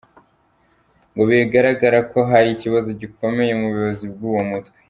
Ngo 1.11 1.21
bigaragara 1.29 1.99
ko 2.11 2.19
hari 2.31 2.49
ikibazo 2.53 2.89
gikomeye 3.01 3.51
mu 3.59 3.67
buyobozi 3.71 4.05
bw’uwo 4.13 4.43
mutwe. 4.51 4.77